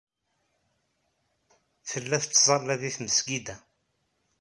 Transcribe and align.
Tella 1.89 2.17
tettẓalla 2.23 2.75
deg 2.81 2.93
tmesgida. 2.95 3.55